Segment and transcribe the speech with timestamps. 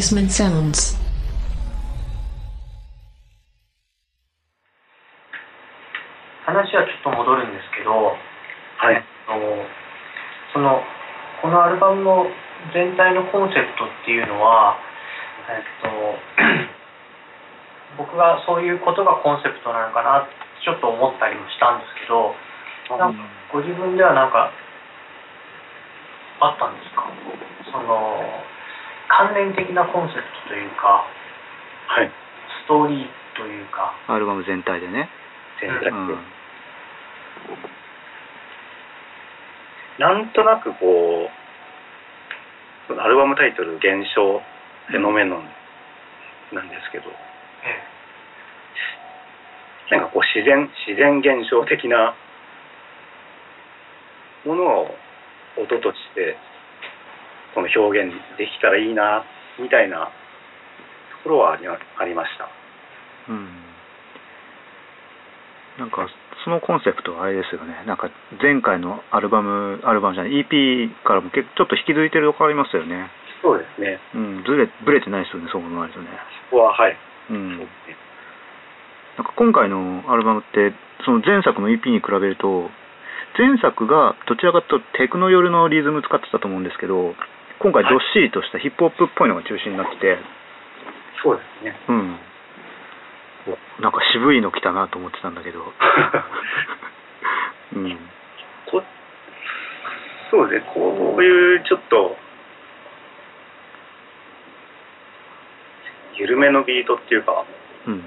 [0.00, 0.96] Basement Sounds.
[11.42, 12.26] このアルバムの
[12.72, 14.76] 全体のコンセプトっていうのは、
[15.48, 15.88] えっと、
[17.96, 20.32] 僕がそういうことがコンセプトなのかなって
[20.64, 22.34] ちょっと思ったりもしたんですけど
[23.52, 24.52] ご自分では何か
[26.40, 27.04] あったんですか？
[27.72, 28.20] その
[29.10, 31.04] 関連的なコンセプトというか
[31.90, 32.10] はい。
[32.64, 35.10] ストーリーというかアルバム全体でね。
[35.60, 36.16] 全体で、うん。
[39.98, 41.28] なんとなくこ
[42.88, 44.40] う、アルバムタイトル、現象、
[44.88, 45.44] フェノメノン
[46.54, 47.04] なんですけど、
[49.90, 52.14] えなんかこう自然、自然現象的な
[54.46, 54.94] ものを
[55.58, 56.36] 音として、
[57.54, 59.24] この表現できたらいいな、
[59.58, 60.10] みたいなと
[61.24, 62.48] ころはありありました。
[63.28, 63.48] うん。
[65.78, 66.08] なんか、
[66.44, 67.84] そのコンセプトはあれですよね。
[67.86, 73.10] なんか、前回のアルバム、アルバムじゃない EP からもちょっと引き継いでるとこありますよね。
[73.42, 73.98] そうですね。
[74.14, 76.08] うん、ずれ、ぶれてないですよね、そう思われるとね。
[76.50, 76.96] ここは、はい。
[77.30, 77.32] う。
[77.32, 77.58] ん。
[77.58, 77.66] なん
[79.26, 80.72] か今回のアルバムって、
[81.04, 82.70] その前作の EP に比べると、
[83.38, 87.14] 前作がどちらかというとテクノ寄りのリズム使ってたと思うんですけど、
[87.60, 90.16] 今回どっしりとしたヒップホップっぽいのが中心になってて、
[91.22, 91.76] そうですね。
[91.88, 92.18] うん。
[93.52, 95.60] おなんか渋いの来たなと思ってたんだけど。
[97.76, 97.98] うん。
[98.64, 98.82] こ
[100.30, 102.16] そうですね、こういうちょっと、
[106.16, 107.44] 緩めのビートっていうか、
[107.86, 108.02] うん。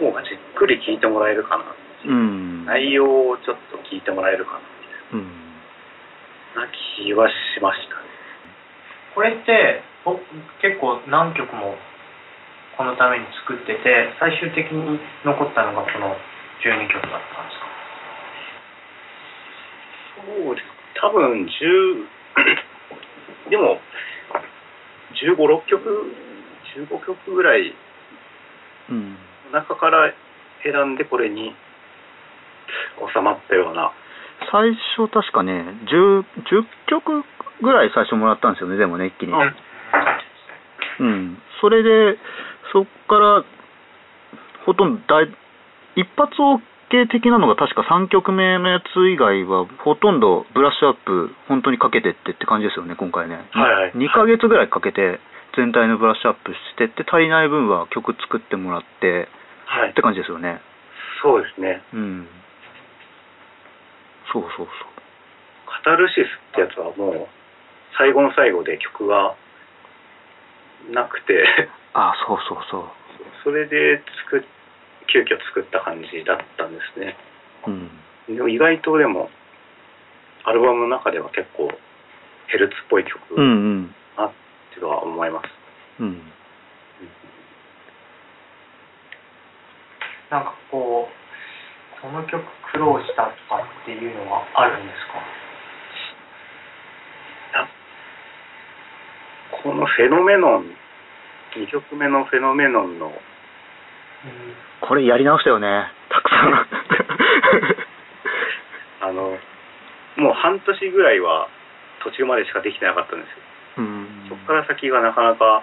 [0.00, 1.64] もうじっくり聴いてもらえるかな。
[2.06, 2.64] うん。
[2.64, 4.58] 内容をちょっと聞いてもらえるか
[5.12, 5.26] うん。
[6.54, 6.68] な、な
[7.04, 7.97] 気はしましたね。
[9.18, 10.22] これって僕
[10.62, 11.74] 結構何曲も
[12.78, 16.14] このために作ってて最終的に残ったのがこの
[16.62, 17.66] 12曲だったんですか？
[20.22, 20.66] そうです。
[21.02, 21.50] 多分10、
[23.50, 23.80] でも、
[25.14, 26.14] 15、6曲、
[26.78, 27.74] 15曲ぐらい
[28.90, 29.16] うん。
[29.52, 30.12] の中から
[30.62, 31.54] 選んでこれに
[33.14, 33.90] 収まったような、
[34.52, 37.24] 最初確かね、10、10曲
[37.62, 39.32] ぐらい最初もらったんですよね、でもね、一気に。
[39.32, 39.54] うん
[41.00, 41.38] うん。
[41.60, 42.18] それで、
[42.72, 43.44] そっから、
[44.66, 45.28] ほとんど大、
[45.96, 53.46] 一発 OK 的なのが確か3曲目のやつ以外は、ほとんどブラッシュアップ、本当にかけてってって感じですよね、今回ね。
[53.52, 55.20] はいはい2ヶ月ぐらいかけて、
[55.56, 59.28] 全体のブラッシュアップしてって、足りない分は曲作ってもらって、
[59.66, 60.60] はいって感じですよね。
[61.22, 61.82] そうですね。
[61.92, 62.28] うん。
[64.32, 64.66] そうそうそう。
[65.66, 67.28] カタルシスってやつはもう
[67.98, 69.34] 最後の最後で曲が
[70.90, 71.44] なくて
[71.92, 72.84] あ、そうそうそう。
[73.44, 74.00] それで
[74.30, 74.42] 作っ
[75.08, 77.16] 急遽作った感じだったんですね
[77.66, 77.90] うん。
[78.36, 79.30] でも意外とでも
[80.44, 81.68] アルバムの中では結構
[82.46, 83.46] ヘルツっぽい曲うんう
[83.88, 83.94] ん。
[84.16, 84.32] なっ
[84.74, 85.48] ては思います、
[86.00, 86.22] うん。
[90.30, 95.38] なんかこうこの曲苦労したとかっていうのはあるんですか
[99.62, 100.70] このフェノメノン
[101.56, 103.12] 2曲目のフェノメノンの
[104.80, 106.66] これやり直したよね、たくさん。
[109.08, 109.38] あの
[110.16, 111.48] もう半年ぐらいは
[112.02, 113.36] 途中までしかできてなかったんですよ
[113.78, 114.26] うん。
[114.28, 115.62] そこから先がなかなか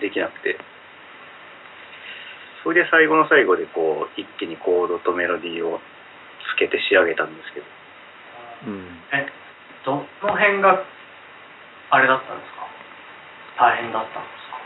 [0.00, 0.58] できなくて、
[2.62, 5.80] それで最後の最後でこう一気にコードとメロディーを
[6.54, 7.66] つけて仕上げたんですけど、
[8.66, 9.02] うん。
[9.12, 9.26] え
[9.84, 10.84] どの辺が
[11.90, 12.68] あれだったんですか？
[13.58, 14.58] 大変だったんですか？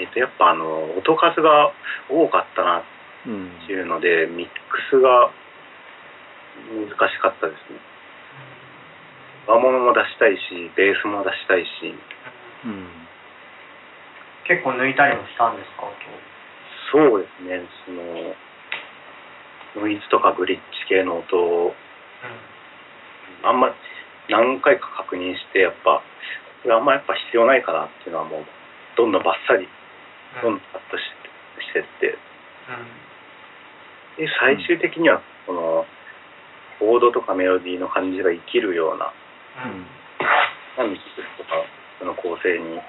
[0.00, 1.72] えっ、とやっぱあの音数が
[2.08, 2.82] 多かったなっ
[3.26, 3.50] うん。
[3.66, 4.52] ていうので、ミック
[4.90, 5.30] スが
[6.74, 7.78] 難しかったですね。
[9.46, 11.94] 和物も出したいし、ベースも出したいし、
[12.64, 12.88] うん。
[14.46, 15.86] 結構抜いたりもしたんですか？
[15.86, 15.94] 音
[16.92, 21.74] そうですね、その、ノイズとかグリッチ系の音を
[23.42, 23.74] あんま
[24.28, 26.02] 何回か確認してやっぱ
[26.62, 28.44] これあんまやっぱ必要ないかなっていうのはもう
[28.96, 29.66] どんどんバッサリ
[30.42, 31.02] どんどんカットし
[31.60, 32.18] してって
[34.18, 35.84] で最終的にはこの
[36.78, 39.12] コードとかメロディーの感じが生きるような
[39.64, 39.70] うん。
[39.70, 39.86] うん
[40.72, 41.50] なミックスとか
[41.98, 42.80] その構成に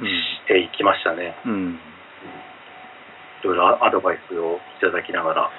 [0.00, 0.06] うん。
[0.06, 1.34] していきましたね。
[1.44, 1.80] うん。
[3.40, 5.50] いろいろアドバイスをいただきながら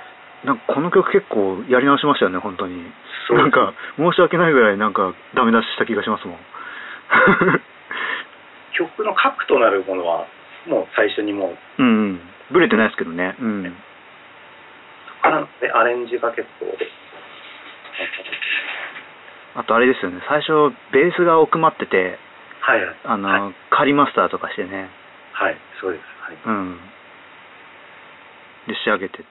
[0.45, 2.83] なんかこの曲結構やり直しましたよね、本当に。
[3.31, 6.37] なんか、申し訳ないぐらいなんかダメ出しした気がしますもん。
[8.73, 10.25] 曲の核となるものは
[10.67, 12.21] もう最初にもう、うんうん、
[12.51, 16.77] ブレてないですけどね、うん、そこから、ね、アレンジが結構
[19.55, 20.21] あとあれですよね。
[20.29, 22.17] 最初ベースが奥まってて
[22.61, 24.89] はい、あの、はい、カリマスターとかしてね。
[25.33, 26.03] はいそうです。
[26.21, 26.79] はい、うん、
[28.67, 29.23] で仕上げてて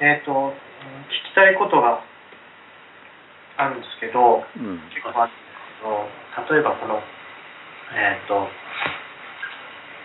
[0.00, 1.98] えっ、ー、と、聞きたいことが
[3.58, 7.02] あるんですけど、うん、結構あるんですけど、例えばこの、
[7.94, 8.46] えっ、ー、と、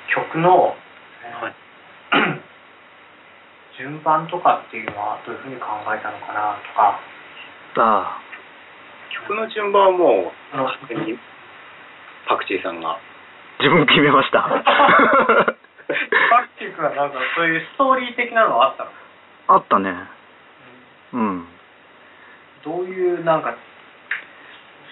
[0.09, 1.53] 曲の、はい、
[3.77, 6.99] 順番とかっていうのはどういうふうに考えたのかなとか。
[7.77, 8.21] ああ。
[9.13, 11.17] 曲の順番はもう、勝手に、
[12.27, 12.97] パクチーさんが。
[13.59, 14.41] 自分決めました。
[16.29, 18.91] パクチー君はなんかそういうストーリー的なのはあったの？
[19.47, 19.93] あったね。
[21.13, 21.45] うん。
[22.63, 23.55] どういうなんか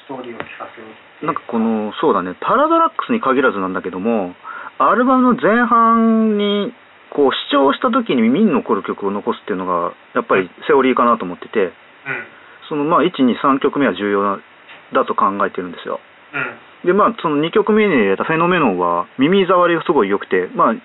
[0.05, 4.35] ストーリーを聞かせなんかこの、そうだね、パラドラックスに限らずなんだけども、
[4.77, 6.73] アルバムの前半に、
[7.13, 11.71] こう、視聴した時に耳に残る曲を残すっていうのが、やっぱりセオリーかなと思ってて、うん。
[12.69, 14.39] その、まあ、1、2、3曲目は重要
[14.93, 15.99] だと考えてるんですよ。
[16.33, 16.87] うん。
[16.87, 20.81] で、まあ、その2曲目に入れたフェノメノンは、耳障りがすごい良くて、まあ、うん。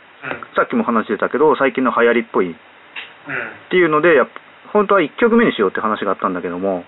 [0.56, 2.54] さっきも話してたけど、最近の流行りっぽい
[3.26, 4.32] っうんていうので、やっぱ
[4.72, 6.84] 本当は1曲目にしようって話があったんだけども、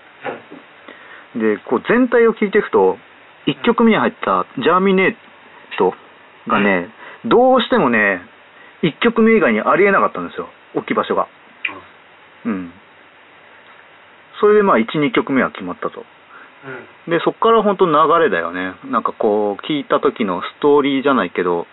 [1.35, 2.97] で、こう全体を聞いていくと、
[3.47, 5.15] 1曲目に入ったジャーミネー
[5.77, 5.93] ト
[6.47, 6.89] がね、
[7.25, 8.21] どうしてもね、
[8.83, 11.27] 1曲目以外にありえなかったんですよ、置き場所が。
[12.45, 12.71] うん。
[14.39, 16.01] それでまあ1、2曲目は決まったと。
[16.01, 18.75] うんで、そこから本当流れだよね。
[18.85, 21.65] なんかこう、聞いた時のストーリーじゃないけど、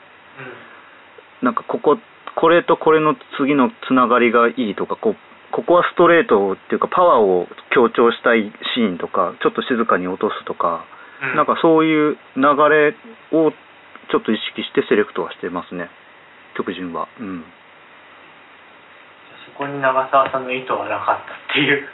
[1.43, 1.99] なんかここ、
[2.37, 5.17] これとこれの次のつながりがいいとか、こう、
[5.53, 10.85] ここはストレートっていうかパワーを強調したいシーンとか、ちょっと静かに落とすとか、
[11.23, 12.93] うんなんかそういう流れ
[13.33, 13.51] を
[14.13, 15.89] ちょっと意識してセレクトはしてますね。
[16.55, 17.09] 曲順は。
[17.19, 17.45] うん。
[19.49, 21.89] そこに長澤さんの意図はなかったっていう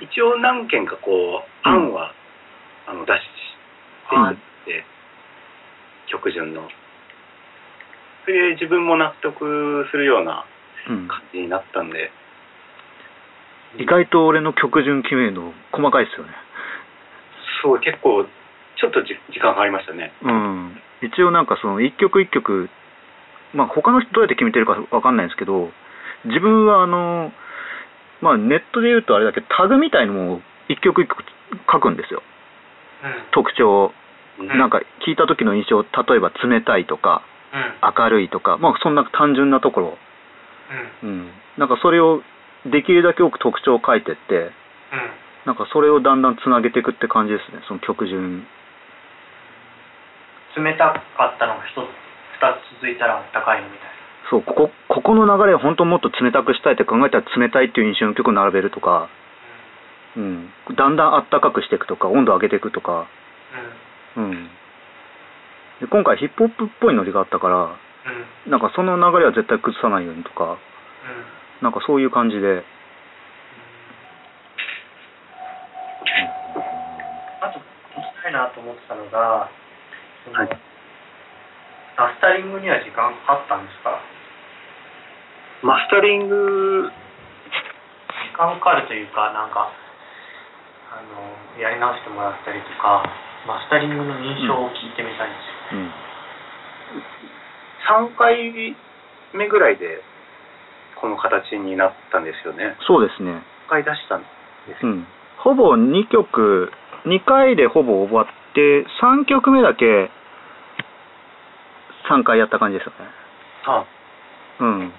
[0.00, 2.12] 一応何件かこう、案は、
[2.86, 3.20] あの出し
[4.10, 4.36] ていっ
[4.66, 4.84] て、
[6.12, 6.68] 曲順の。
[8.26, 10.44] それで自分も納得するような
[10.88, 11.08] うん。
[11.08, 12.10] 感じになったんで、
[13.78, 16.32] 意外と俺の曲順決めるの細かいですよね。
[17.62, 18.24] そう、結構、
[18.76, 20.12] ちょっとじ時間かかりましたね。
[20.22, 22.68] うん、一応なんかその一曲一曲、
[23.54, 25.70] まあ他の人どうやって決めてるかわかんないんですけど、
[26.24, 27.32] 自分はあの、
[28.20, 31.24] まあネットで言うとあれだけど、タグみたいのも一曲一曲
[31.70, 32.22] 書くんですよ。
[33.32, 33.92] 特徴、
[34.38, 37.35] うんなんか聞いた時の印象、例えば冷たいとか、うんうん
[37.96, 39.98] 明るいとか、まあそんな単純なところ、
[41.02, 42.22] うん、なんかそれを
[42.64, 44.50] できるだけ多く特徴を書いてって、うん。
[45.46, 48.20] なんかそれをだんだんつなげていくって感じですね、その曲順。
[48.20, 48.46] うん
[50.56, 51.84] 冷たかったのが一つ
[52.40, 53.90] 二つ続いたらあったかいみたい
[54.30, 59.08] そう、ここ、ここの流れを本当もっと冷たくしたいって考えたら冷たいっていう印象の曲を並べるとか、
[60.16, 60.96] うん、だん。
[60.96, 63.06] だんあったかくしていくとか、温度を上げていくとか、
[64.16, 64.30] なうん。
[64.30, 64.50] うん。
[65.80, 68.50] で今回ヒップホップっぽいノリがあったから、うん。
[68.50, 70.58] なんかその流れは絶対崩さないようにとか、うん。
[71.62, 72.64] なんかそういう感じで、
[77.42, 79.50] あと聞きたいなと思ってたのが、
[80.24, 80.48] そのはい。
[81.96, 84.00] マスタリングには時間かかったんですか？
[85.64, 86.92] マスタリング、時
[88.36, 89.72] 間かかるというか、なんか、
[90.92, 93.02] あの、やり直してもらったりとか、
[93.48, 95.55] マスタリングの印象を聞いてみたいんですよ。
[95.55, 95.55] うん。
[97.88, 98.76] 3回
[99.34, 100.02] 目ぐらいで、
[101.00, 102.76] この形になったんですよね。
[102.86, 103.42] そうですね。
[103.68, 104.26] 1回出したんで
[104.78, 104.92] すよ。
[104.92, 105.06] うん。
[105.38, 106.72] ほぼ2曲、
[107.04, 110.10] 2回でほぼ終わって、3曲目だけ
[112.08, 112.96] 3回やった感じですよね。
[113.66, 113.84] あ
[114.60, 114.92] うん。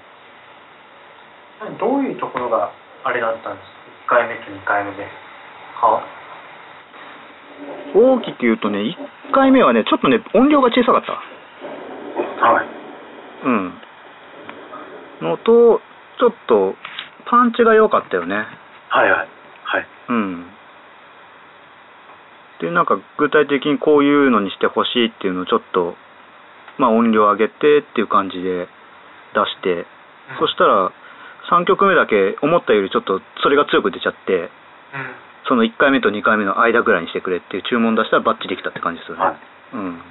[1.80, 2.72] どういうところが
[3.04, 5.08] あれだったんですか ?1 回目と2回目で。
[5.82, 6.04] は
[7.96, 8.96] 大きく言うとね、1
[9.34, 11.14] 回目はね、ちょっとね、音量が小さかった。
[12.46, 12.68] はい。
[13.46, 13.74] うん。
[15.22, 15.82] のと、
[16.20, 16.76] ちょっと、
[17.26, 18.36] パンチが良かったよね。
[18.90, 19.28] はいはい。
[19.64, 19.88] はい。
[20.10, 20.46] うん。
[22.60, 25.96] で、なんか具体的にこういうのにしてほしいっていうのをちょっと、
[26.78, 28.68] まあ音量上げてっていう感じで
[29.34, 29.86] 出して、
[30.40, 30.92] そしたら
[31.50, 34.50] 3曲目だけ思ったよりちょっとそれが強く出ちゃって、うん。
[35.48, 39.24] その1回目と2回目の間ぐらいにしてくれっていう注文出したらバッチリできたって感じですよね。
[39.24, 39.38] はい。
[39.74, 40.02] うん。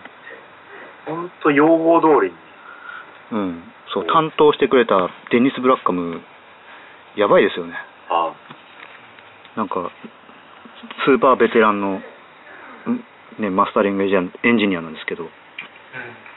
[1.06, 2.36] 本当要望通りに。
[3.32, 3.72] うん。
[3.92, 6.20] そう、担当してくれたデニス・ブラッカム、
[7.16, 7.74] やばいですよね。
[8.08, 8.32] あ
[9.56, 9.90] なんか、
[11.04, 12.02] スーパーベテランの、ん？
[13.38, 15.28] ね、マスタリングエンジニアなんですけど、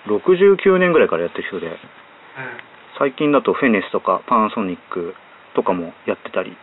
[0.08, 1.78] 69年ぐらいからやってる人で、
[2.98, 5.16] 最近だとフェネスとかパナソニック
[5.56, 6.56] とかもやってたり、うん。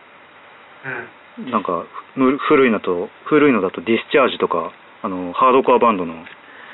[1.39, 1.51] うん。
[1.51, 4.71] なんかむ古いのと、古いのだとディスチャージとか、
[5.03, 6.13] あの、ハードコアバンドの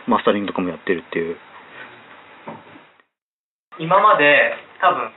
[0.08, 1.38] マスタリングとかもやってるっていう。
[3.80, 5.10] 今まで多分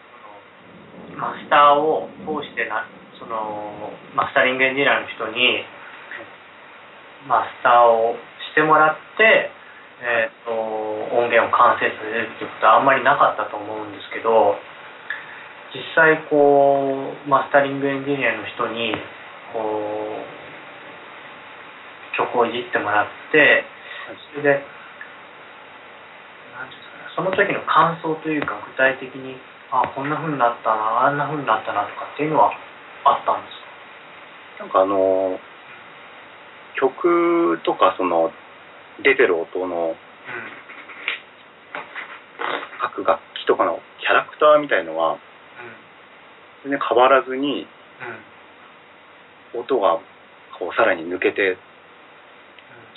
[1.20, 2.88] マスターを通してな
[3.20, 5.60] そのマスタリングエンジニアの人に
[7.28, 8.16] マスターを
[8.48, 9.52] してもらって、
[10.00, 10.52] えー、と
[11.12, 14.56] 音源を完成させるっていうことはあんまりなかったと思うんですけど
[15.76, 18.96] 実際こうマスタリングエンジニアの人に
[19.52, 19.62] こう
[22.16, 23.64] 曲をいじってもらって
[24.32, 24.62] それで
[27.14, 29.36] その時の感想というか具体的に
[29.72, 32.52] あこんなふうになったなあんなふうになったなとかっていうのは
[33.04, 33.56] あったんです
[34.58, 34.64] か？
[34.64, 35.38] なんかあの
[36.80, 38.30] 曲とかその
[39.02, 39.96] 出てる音の
[42.80, 45.18] 各楽器とかのキャラクターみたいのは
[46.64, 47.66] 全然変わらずに
[49.58, 49.98] 音が
[50.58, 51.56] こうさらに抜けて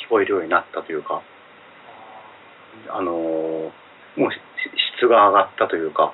[0.05, 1.21] 聞こえるようになったというか
[2.89, 3.71] あのもう
[4.99, 6.13] 質が上がったというか、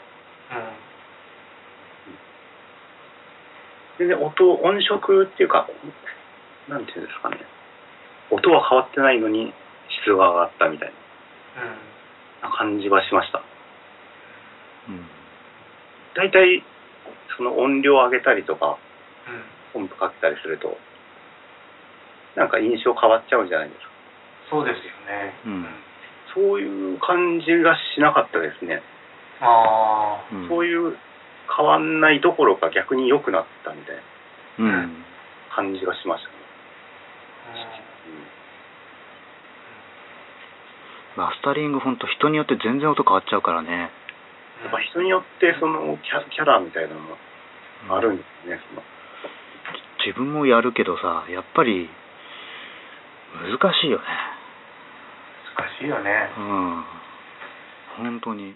[3.97, 5.67] 全然音音色っていうか
[6.69, 7.37] なんていうんですかね。
[8.31, 9.53] 音は変わってないのに
[10.03, 10.95] 質が上がったみたいな。
[12.49, 13.41] 感じはしました。
[14.87, 15.05] うん、
[16.15, 16.63] 大体
[17.37, 18.77] その音量を上げたりとか、
[19.27, 19.43] うん、
[19.75, 20.77] 音符かけたりすると
[22.35, 23.89] なんか印象変わっちゃうじゃないですか。
[24.51, 25.33] そうですよね。
[25.45, 25.65] うん、
[26.33, 28.83] そういう感じがしなかったですね。
[29.39, 30.97] ああ、そういう
[31.47, 33.95] 変わんないどころか逆に良くなったみたい
[34.59, 34.89] な
[35.55, 36.35] 感じがしましたね。
[41.15, 47.15] マスタリング本当人によって全然音変わっちゃうからねやっぱ人によってそのキャキャラみたいなのも
[47.87, 48.83] あるんですね、うん、
[50.05, 51.89] 自分もやるけどさやっぱり
[53.41, 54.05] 難しいよね。
[55.57, 56.29] 難しいよね。
[56.37, 56.83] うん。
[57.97, 58.55] 本当に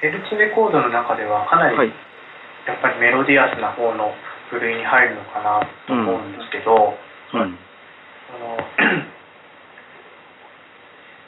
[0.00, 1.88] ヘルツレコードの中ではかなり、はい。
[2.66, 4.14] やっぱりメロディアスな方の
[4.50, 6.94] 部類に入るのかなと思うんですけど、
[7.34, 7.58] うん。
[8.30, 8.56] その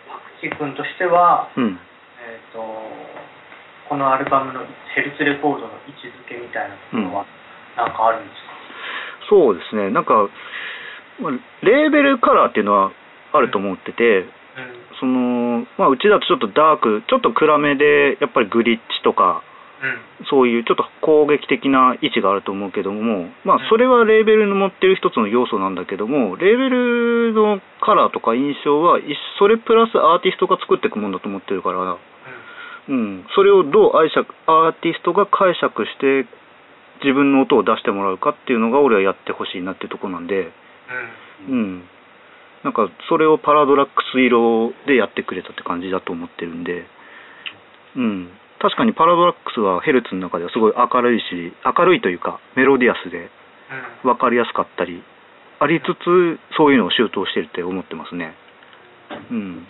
[0.06, 1.78] パクチー君としては、うん。
[2.20, 2.62] えー、と
[3.88, 4.60] このアルバムの
[4.94, 7.26] ヘルツレコードの位置づけみたいなところは
[7.76, 8.54] なんかあるんですか、
[9.30, 9.90] そうですね。
[9.90, 10.28] なんか
[11.18, 11.32] まあ
[11.66, 12.92] レーベルカラーっていうのは
[13.32, 14.26] あると思ってて、
[15.00, 15.16] その
[15.78, 19.42] まあうちだとちょっとダークちょっと暗めでやっぱりグリッチとか
[19.80, 20.26] うん。
[20.28, 31.96] そういうちょっと攻撃的な位置があると思うけども、まあ、それはレーベルの持ってる一つの要素なんだけども、レーベルのカラーとか印象は、いそれプラスアーティストが作っていくもんだと思ってるから、
[32.88, 36.28] うん、それをどう解釈、アーティストが解釈して、
[37.02, 40.52] 自分の音を出してもらうかっていうのが、俺はやってほしいなっていうところなんで、
[41.48, 41.58] うんうん。
[41.58, 41.82] うん、
[42.64, 46.84] なんかそれをパラドラックス色でやってくれたって感じだと思ってるんで、
[47.96, 51.24] うん、確かにパラドラックスはヘルツの中ではすごい明るいし
[51.64, 53.30] 明るいというかメロディアスで
[54.04, 55.02] 分かりやすかったり
[55.60, 58.34] ありつつそういうのを周到してるって思ってますね。
[59.30, 59.66] うん、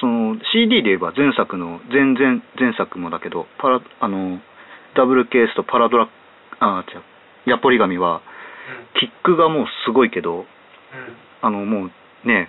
[0.00, 4.38] その CD で言えば前作の前々前作もだけどパラあの
[4.94, 6.08] ダブルケースとパラドラッ
[6.60, 7.02] あ違う。
[7.46, 8.22] ヤポリガミは
[8.98, 10.46] キックがもうすごいけど
[11.42, 11.90] あのもう
[12.24, 12.48] ね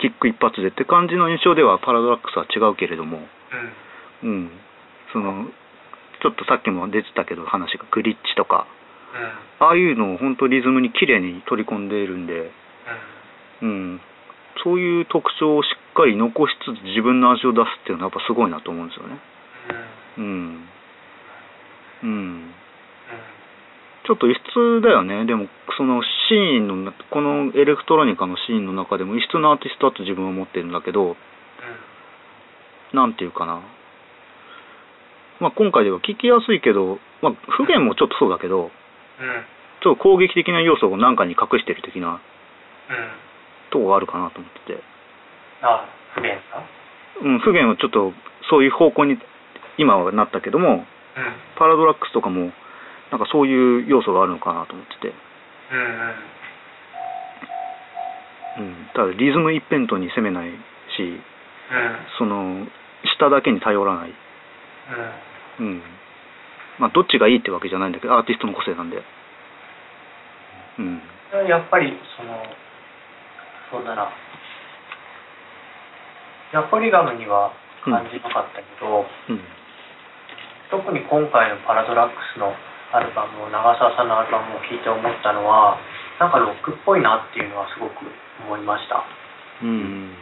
[0.00, 3.18] キック一発でって感じの印象ではパラドラックスは違うけれども、
[4.22, 4.50] うん、
[5.12, 5.46] その
[6.22, 8.66] ちょっとさっきも出てたけど話がグリッチとか。
[9.58, 12.50] ああいうのを本当リズムに綺麗に取り込んでいるんで、
[13.62, 14.00] うん、
[14.62, 19.18] そういう特徴をしっかり残しつつ自分の味を出すっていうのはやっぱすごいなと思うんですよね。
[20.18, 20.68] うん。
[22.02, 22.54] うん。
[24.08, 25.26] ちょっと異質だよね。
[25.26, 31.14] でも、そのシーンのな、このエレクトロニカのシーンの中でも異質なアーティストだと自分は思ってるんだけど、
[32.94, 33.60] なんていうかな。
[35.40, 38.70] まあ今回では聞きやすいけど、まあ不言もちょっとそうだけど、
[39.82, 42.18] ちょっと攻撃的な要素を何かに隠してる的な
[43.70, 44.82] とこがあるかなと思ってて。
[45.60, 46.64] あ不便か？
[47.20, 48.14] うん、不言はちょっと
[48.48, 49.18] そういう方向に
[49.76, 50.86] 今はなったけども、
[51.58, 52.52] パラドラックスとかも、
[53.10, 55.14] なんかそういう要素があるのかなと思ってて。
[55.72, 56.38] うんうん
[58.58, 60.54] うん、ただリズム一辺倒に攻めないし、
[61.00, 61.20] うん
[62.18, 62.66] その、
[63.16, 64.14] 下だけに頼らない。
[65.60, 65.82] うん。
[66.78, 69.02] まあ、どっちがいいってわけじゃないんだけど、アーティストの個性なんで。
[70.78, 70.86] うん。
[70.86, 71.02] うん
[71.46, 72.40] やっぱりその
[73.70, 74.08] そうだな
[76.54, 77.52] ヤポリガムには
[77.84, 79.40] 感じなかったけど、うん。
[80.70, 82.54] 特に今回のパラドラックスの
[82.92, 85.78] アルバムを長澤さんのアルバムを聴いて思ったのは
[86.18, 87.92] なんかロックっぽいなっていうのはすごく
[88.44, 89.04] 思いました
[89.62, 90.14] うん。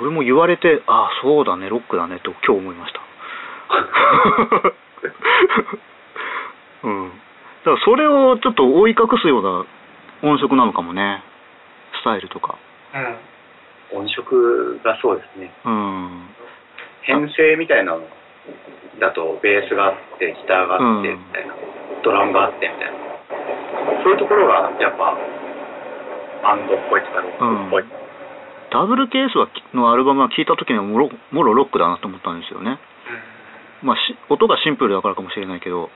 [0.00, 3.00] 俺も言われて、ああ、そうだね、ロックだね、と今日思いました。
[6.82, 7.10] うん。
[7.10, 7.14] だ
[7.64, 9.64] からそれをちょっと覆い隠すような
[10.28, 11.22] 音色なのかもね。
[12.00, 12.56] スタイルとか。
[12.94, 13.16] うん
[13.92, 16.28] 音色がそうですねうん。
[17.02, 18.02] 編成みたいなの
[19.04, 21.20] だとベースがあってギターがあってうん。
[21.20, 21.52] みたいな、
[22.00, 23.04] ドラムがあってみたいな。
[24.00, 25.12] そういうところがやっぱ
[26.44, 27.84] バンドっぽいとかロックっぽい、
[28.72, 32.78] ダブルケースはのアルバムは聴いた時にはもろもろロックだなと思ったんですよね。
[33.82, 35.90] まあ、し音がシンプルだからかもしれないけど、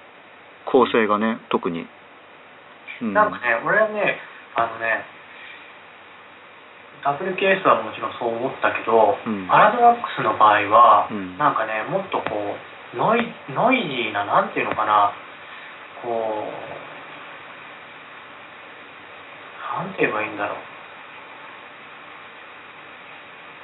[0.66, 1.86] 構成がね、特に。
[3.02, 3.14] うん。
[3.14, 4.18] なんかね俺はね
[4.56, 5.04] あのね
[7.04, 9.46] ダブルケースはもちろんそう思ったけど、うん。
[9.46, 11.38] パラドラックスの場合は、うん。
[11.38, 13.20] なんかねもっとこうノイ
[13.50, 15.12] ノイジーななんていうのかな
[16.02, 16.68] こう
[19.78, 20.58] なんて言えばいいんだろう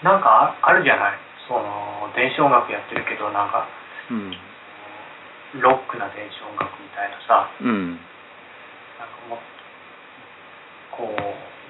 [0.05, 3.67] なんかああるじゃないその電子音楽やってるけどなんか
[4.11, 4.33] うん。
[5.61, 7.97] ロックな電子音楽みたいなさうん。
[8.99, 9.39] なんかもう
[10.93, 11.17] こ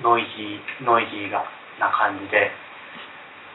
[0.00, 1.44] うノイジーノイジーが
[1.78, 2.50] な感じで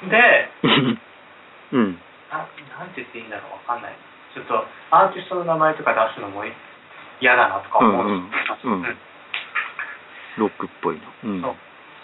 [0.09, 0.49] で
[1.73, 2.01] うん。
[2.29, 2.45] な
[2.77, 3.95] なんて言っていいんだろうわかんない
[4.33, 6.45] ちょっとアーティストの名前とか出すのも
[7.19, 8.97] 嫌だなとか思うんですうんうんうん
[10.37, 11.03] ロックっぽいな。
[11.23, 11.41] うん。
[11.41, 11.55] そう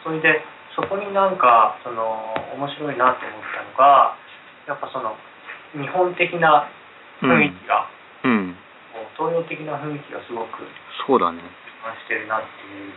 [0.03, 0.43] それで
[0.75, 4.17] そこになんかその面白いなと思ったのが
[4.67, 5.15] やっぱその
[5.73, 6.67] 日本的な
[7.21, 7.87] 雰囲気が、
[8.23, 8.57] うん。
[9.15, 10.67] 東洋的な雰囲気がすごく
[11.07, 11.41] そうだね。
[11.83, 12.93] 感じてるなっていう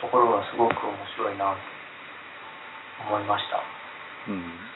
[0.00, 1.56] ところがすごく面白いなと
[3.08, 3.62] 思いました。
[4.28, 4.75] うん。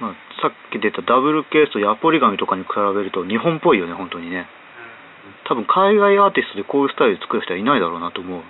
[0.00, 4.46] まあ、さっき出たダブルケースとヤポリガミとかに比べると日本っぽいよね、本当にね。
[5.46, 8.38] 多分海外アーティストでこういうスタイル作る人はいないだろうなと思う。
[8.38, 8.44] うん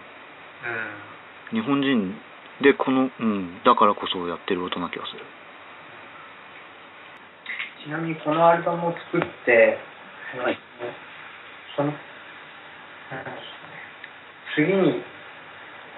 [1.51, 2.15] 日本人
[2.61, 5.25] でこの、うん、だからこそやってる音な気がする。
[7.81, 9.79] ちちなみにこのアルバムを作って、
[10.37, 10.59] はい、
[11.75, 11.95] その
[14.55, 15.01] 次に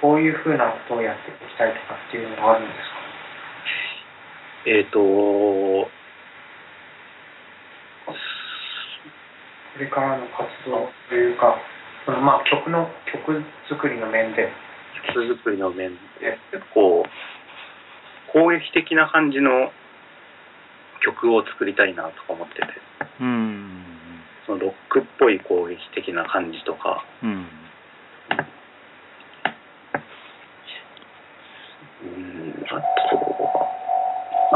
[0.00, 2.99] こういうふうなことをやっていきたいとかっていうのがあるんですか？
[4.66, 5.88] えっ、ー、とこ
[9.79, 11.57] れからの活動というか
[12.05, 14.53] そのまあ曲の曲作りの面で。
[15.14, 17.07] 曲作りの面で結構
[18.33, 19.73] 攻撃的な感じの
[21.03, 22.61] 曲を作りたいなとか思ってて。
[23.20, 23.83] うん。
[24.46, 27.46] そのロックっぽい攻撃的な感じとか、うん、うん
[32.68, 33.16] あと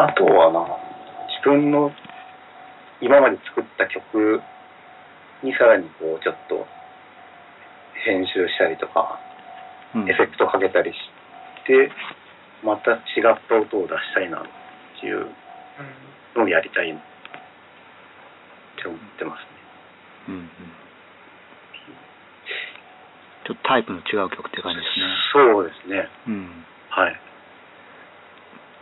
[0.04, 0.60] あとはな
[1.40, 1.90] 自分の
[3.00, 4.42] 今まで作った曲
[5.42, 6.66] にさらにこうちょっと
[8.04, 9.18] 編集したりとか、
[9.94, 10.96] うん、エフェクトかけたりし
[11.64, 11.88] て
[12.62, 14.44] また違った音を出したいなっ
[15.00, 15.32] ていう
[16.36, 16.94] のをやりたいっ
[18.76, 19.48] て思ってますね。
[20.28, 20.48] うんうん、
[23.46, 25.06] ちょっとタイプの違う曲って感じですね。
[25.32, 26.08] そうですね。
[26.28, 26.64] うん。
[26.90, 27.20] はい。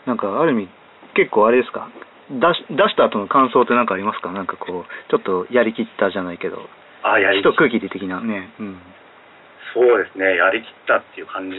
[0.06, 0.81] なんかある意味
[1.14, 1.88] 結構あれですか？
[2.30, 4.32] 出し出した後の感想って何かありますか？
[4.32, 6.68] なんかこうちょっとやりきったじゃないけど。
[7.04, 8.78] あやり一区切り的なね、うん、
[9.74, 10.36] そうですね。
[10.36, 11.56] やりきったっていう感じ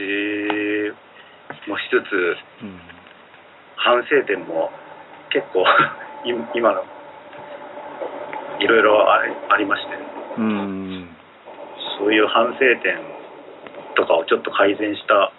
[1.69, 2.79] もしつつ、うん、
[3.75, 4.71] 反省点も
[5.29, 5.65] 結構
[6.55, 6.85] 今の
[8.59, 9.97] いろいろありまして、
[10.37, 11.09] うん、
[11.99, 12.97] そういう反省点
[13.95, 15.33] とかをちょっと改善した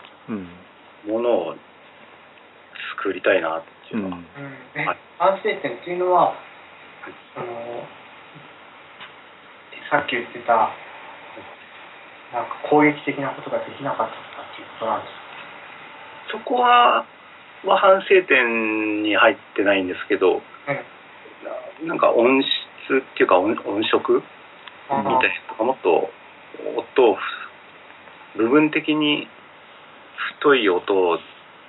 [1.09, 1.57] ものを
[3.05, 4.25] 作りたいなっていうのは、うん。
[5.21, 6.33] 反省点っていうのは
[7.37, 7.85] あの
[9.93, 10.73] さっき言ってた
[12.33, 15.13] なんか攻撃的なことができなかったっていうことなんです
[16.33, 17.05] かそこは
[17.65, 20.41] は反省点に入ってないんですけど、
[21.83, 22.49] うん、なんか音質
[23.05, 24.23] っていうか音音色み
[24.91, 26.11] たいなとかもっと
[26.77, 27.17] 音を
[28.37, 29.29] 部分的に
[30.41, 31.19] 太い音を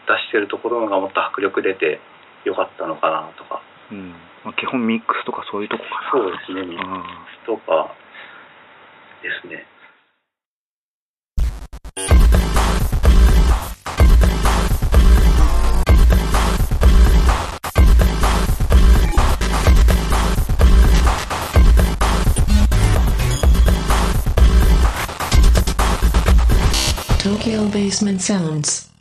[0.07, 1.99] 出してるところがもっと迫力出て
[2.43, 4.13] よかったのかなとか、うん。
[4.43, 6.23] まあ、基本ミックスとかそういうとこかな。
[6.23, 6.85] そうですねミック
[7.43, 7.95] スとか
[9.21, 9.65] ですね。
[27.25, 28.94] Tokyo Basement Sounds